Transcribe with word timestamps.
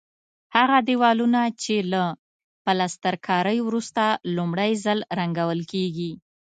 هغه 0.55 0.77
دېوالونه 0.89 1.41
چې 1.61 1.75
له 1.91 2.03
پلسترکارۍ 2.65 3.57
وروسته 3.67 4.03
لومړی 4.35 4.71
ځل 4.83 4.99
رنګول 5.19 5.59
کېږي. 5.71 6.11